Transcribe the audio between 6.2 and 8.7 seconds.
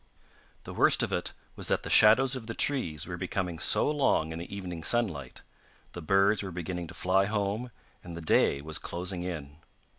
were beginning to fly home, and the day